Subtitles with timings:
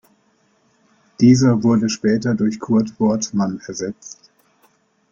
[1.19, 4.31] Dieser wurde später durch Kurt Wortmann ersetzt.